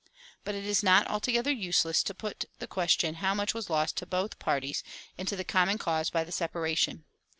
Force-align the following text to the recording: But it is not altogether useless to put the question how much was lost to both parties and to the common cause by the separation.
But 0.43 0.55
it 0.55 0.65
is 0.65 0.81
not 0.81 1.05
altogether 1.05 1.51
useless 1.51 2.01
to 2.05 2.15
put 2.15 2.45
the 2.57 2.65
question 2.65 3.13
how 3.21 3.35
much 3.35 3.53
was 3.53 3.69
lost 3.69 3.97
to 3.97 4.07
both 4.07 4.39
parties 4.39 4.81
and 5.15 5.27
to 5.27 5.35
the 5.35 5.43
common 5.43 5.77
cause 5.77 6.09
by 6.09 6.23
the 6.23 6.31
separation. 6.31 7.03